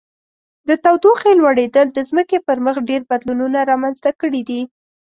د 0.67 0.69
تودوخې 0.83 1.31
لوړیدل 1.39 1.87
د 1.93 1.99
ځمکې 2.09 2.37
پر 2.47 2.57
مخ 2.65 2.75
ډیر 2.89 3.01
بدلونونه 3.09 3.59
رامنځته 3.71 4.11
کړي 4.21 4.41
دي. 4.49 4.61